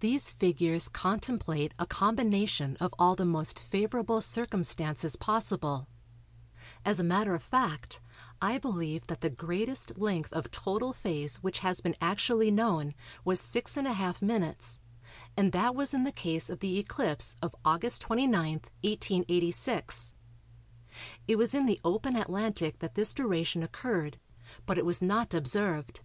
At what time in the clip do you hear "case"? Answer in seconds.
16.10-16.50